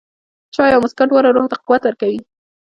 چای 0.53 0.71
او 0.73 0.81
موسکا، 0.83 1.03
دواړه 1.07 1.29
روح 1.35 1.45
ته 1.51 1.57
قوت 1.67 1.81
ورکوي. 1.83 2.19